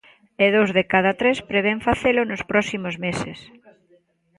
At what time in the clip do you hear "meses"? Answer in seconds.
3.05-3.39